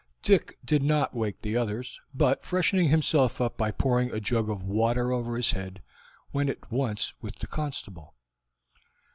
Dick 0.23 0.57
did 0.65 0.81
not 0.81 1.13
wake 1.13 1.39
the 1.43 1.55
others, 1.55 2.01
but 2.11 2.43
freshening 2.43 2.89
himself 2.89 3.39
up 3.39 3.55
by 3.55 3.69
pouring 3.69 4.09
a 4.11 4.19
jug 4.19 4.49
of 4.49 4.63
water 4.63 5.11
over 5.11 5.37
his 5.37 5.51
head, 5.51 5.79
went 6.33 6.49
at 6.49 6.71
once 6.71 7.13
with 7.21 7.35
the 7.35 7.45
constable. 7.45 8.15